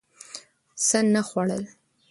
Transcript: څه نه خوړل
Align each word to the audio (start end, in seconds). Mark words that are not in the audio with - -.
څه 0.85 0.99
نه 1.13 1.21
خوړل 1.29 1.63